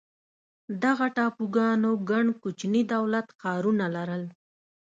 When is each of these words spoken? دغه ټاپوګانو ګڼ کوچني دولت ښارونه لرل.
دغه 0.83 1.05
ټاپوګانو 1.15 1.91
ګڼ 2.09 2.25
کوچني 2.41 2.81
دولت 2.93 3.27
ښارونه 3.39 3.85
لرل. 3.95 4.23